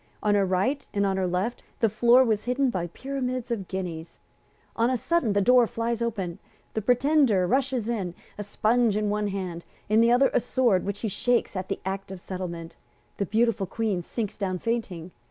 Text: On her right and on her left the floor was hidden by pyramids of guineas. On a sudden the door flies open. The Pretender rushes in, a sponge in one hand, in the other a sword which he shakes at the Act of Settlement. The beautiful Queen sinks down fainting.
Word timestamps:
On 0.23 0.33
her 0.33 0.47
right 0.47 0.87
and 0.95 1.05
on 1.05 1.17
her 1.17 1.27
left 1.27 1.61
the 1.79 1.87
floor 1.87 2.23
was 2.23 2.45
hidden 2.45 2.71
by 2.71 2.87
pyramids 2.87 3.51
of 3.51 3.67
guineas. 3.67 4.17
On 4.75 4.89
a 4.89 4.97
sudden 4.97 5.33
the 5.33 5.41
door 5.43 5.67
flies 5.67 6.01
open. 6.01 6.39
The 6.73 6.81
Pretender 6.81 7.45
rushes 7.45 7.87
in, 7.87 8.15
a 8.35 8.41
sponge 8.41 8.97
in 8.97 9.11
one 9.11 9.27
hand, 9.27 9.63
in 9.89 10.01
the 10.01 10.11
other 10.11 10.31
a 10.33 10.39
sword 10.39 10.85
which 10.87 11.01
he 11.01 11.07
shakes 11.07 11.55
at 11.55 11.69
the 11.69 11.79
Act 11.85 12.11
of 12.11 12.19
Settlement. 12.19 12.75
The 13.17 13.27
beautiful 13.27 13.67
Queen 13.67 14.01
sinks 14.01 14.37
down 14.37 14.57
fainting. 14.57 15.11